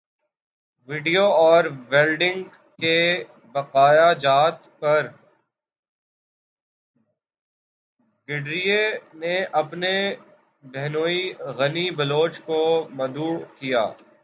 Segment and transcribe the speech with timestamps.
[0.87, 2.43] video اور welding
[2.81, 2.97] کے
[3.51, 5.01] بقایاجات پر
[8.27, 8.81] گڈریے
[9.13, 9.93] نے اپنے
[10.63, 11.21] بہنوئی
[11.57, 12.59] غنی بلوچ کو
[12.91, 13.83] مدعو کیا